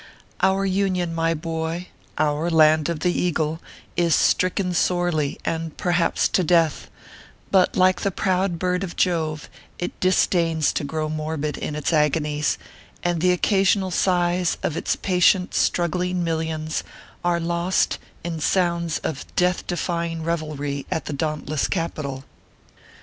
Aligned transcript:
Our 0.41 0.65
Union, 0.65 1.13
my 1.13 1.35
boy 1.35 1.89
our 2.17 2.49
Land 2.49 2.89
of 2.89 3.01
the 3.01 3.13
Eagle 3.13 3.61
is 3.95 4.15
stricken 4.15 4.73
sorely, 4.73 5.37
and 5.45 5.77
perhaps 5.77 6.27
to 6.29 6.43
death; 6.43 6.89
but 7.51 7.75
like 7.77 8.01
the 8.01 8.09
proud 8.09 8.57
bird 8.57 8.83
of 8.83 8.95
Jove, 8.95 9.47
it 9.77 9.99
disdains 9.99 10.73
to 10.73 10.83
grow 10.83 11.07
morbid 11.07 11.55
in 11.55 11.75
its 11.75 11.93
agonies; 11.93 12.57
and 13.03 13.21
the 13.21 13.31
occasional 13.31 13.91
sighs 13.91 14.57
of 14.63 14.75
its 14.75 14.95
patient 14.95 15.53
struggling 15.53 16.23
millions, 16.23 16.83
are 17.23 17.39
lost 17.39 17.99
in 18.23 18.39
sounds 18.39 18.97
of 19.03 19.23
death 19.35 19.67
defy 19.67 20.07
ing 20.07 20.23
revelry 20.23 20.87
at 20.89 21.05
the 21.05 21.13
dauntless 21.13 21.67
capital. 21.67 22.25